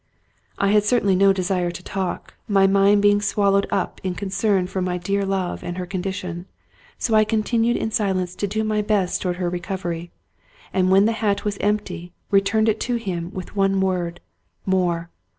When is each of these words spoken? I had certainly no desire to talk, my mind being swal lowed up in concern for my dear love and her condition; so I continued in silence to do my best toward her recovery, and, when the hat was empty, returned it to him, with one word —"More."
I 0.57 0.69
had 0.69 0.83
certainly 0.83 1.15
no 1.15 1.31
desire 1.31 1.69
to 1.69 1.83
talk, 1.83 2.33
my 2.47 2.65
mind 2.65 3.03
being 3.03 3.19
swal 3.19 3.51
lowed 3.51 3.67
up 3.69 4.01
in 4.03 4.15
concern 4.15 4.65
for 4.65 4.81
my 4.81 4.97
dear 4.97 5.23
love 5.25 5.63
and 5.63 5.77
her 5.77 5.85
condition; 5.85 6.47
so 6.97 7.13
I 7.13 7.23
continued 7.23 7.77
in 7.77 7.91
silence 7.91 8.33
to 8.37 8.47
do 8.47 8.63
my 8.63 8.81
best 8.81 9.21
toward 9.21 9.35
her 9.35 9.47
recovery, 9.47 10.09
and, 10.73 10.89
when 10.89 11.05
the 11.05 11.11
hat 11.21 11.45
was 11.45 11.59
empty, 11.59 12.13
returned 12.31 12.67
it 12.67 12.79
to 12.79 12.95
him, 12.95 13.29
with 13.31 13.55
one 13.55 13.79
word 13.79 14.21
—"More." 14.75 15.11